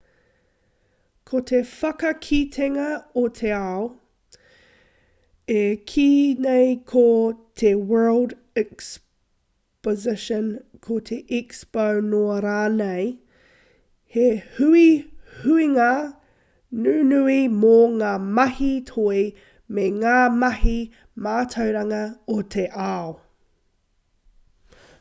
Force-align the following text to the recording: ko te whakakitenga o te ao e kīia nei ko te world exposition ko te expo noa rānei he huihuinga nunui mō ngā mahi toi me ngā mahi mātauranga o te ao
ko 1.31 1.39
te 1.49 1.57
whakakitenga 1.71 2.85
o 3.23 3.25
te 3.39 3.49
ao 3.57 3.81
e 5.55 5.65
kīia 5.91 6.45
nei 6.45 6.71
ko 6.91 7.03
te 7.63 7.73
world 7.91 8.33
exposition 8.61 10.49
ko 10.87 10.97
te 11.11 11.19
expo 11.41 11.85
noa 12.07 12.39
rānei 12.47 13.05
he 14.17 14.25
huihuinga 14.57 15.91
nunui 16.87 17.39
mō 17.59 17.77
ngā 18.01 18.15
mahi 18.41 18.73
toi 18.93 19.21
me 19.77 19.87
ngā 20.01 20.17
mahi 20.41 20.77
mātauranga 21.29 22.03
o 22.39 22.43
te 22.57 22.67
ao 22.89 23.15